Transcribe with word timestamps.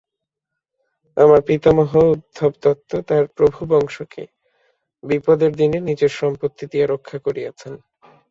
আমার 1.17 1.41
পিতামহ 1.47 1.91
উদ্ধব 2.13 2.53
দত্ত 2.63 2.91
তাঁর 3.07 3.25
প্রভুবংশকে 3.37 4.23
বিপদের 5.03 5.51
দিনে 5.55 5.79
নিজের 5.89 6.11
সম্পত্তি 6.19 6.63
দিয়া 6.71 6.85
রক্ষা 6.87 7.17
করিয়াছেন। 7.25 7.73